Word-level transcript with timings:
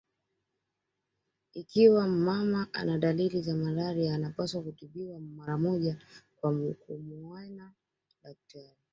Ikiwa 1.53 2.07
mama 2.07 2.67
ana 2.73 2.97
dalili 2.97 3.41
za 3.41 3.55
malaria 3.55 4.15
anapaswa 4.15 4.61
kutibiwa 4.63 5.19
mara 5.19 5.57
moja 5.57 5.97
kwa 6.39 6.73
kumuona 6.87 7.71
daktari 8.23 8.77